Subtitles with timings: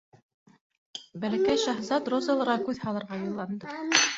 [1.25, 3.79] Бәлкәй шаһзат розаларға күҙ һалырға юлланды.